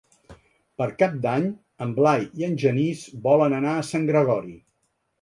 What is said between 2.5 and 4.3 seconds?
Genís volen anar a Sant